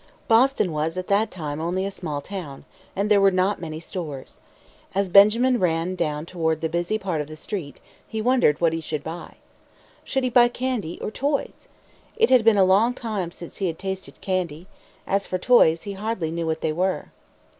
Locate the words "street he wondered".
7.35-8.59